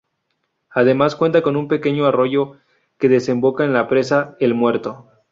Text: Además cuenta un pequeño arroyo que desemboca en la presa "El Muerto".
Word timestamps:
Además 0.71 1.15
cuenta 1.15 1.47
un 1.47 1.67
pequeño 1.67 2.07
arroyo 2.07 2.57
que 2.97 3.07
desemboca 3.07 3.65
en 3.65 3.73
la 3.73 3.87
presa 3.87 4.35
"El 4.39 4.55
Muerto". 4.55 5.07